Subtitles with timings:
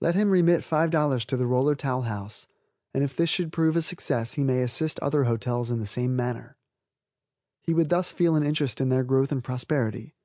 [0.00, 2.48] Let him remit $5 to the Roller Towel House,
[2.92, 6.16] and if this should prove a success he may assist other hotels in the same
[6.16, 6.56] manner.
[7.62, 10.16] He would thus feel an interest in their growth and prosperity.